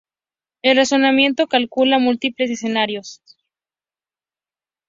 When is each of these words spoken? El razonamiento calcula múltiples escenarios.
El 0.63 0.77
razonamiento 0.77 1.45
calcula 1.45 1.99
múltiples 1.99 2.49
escenarios. 2.49 3.21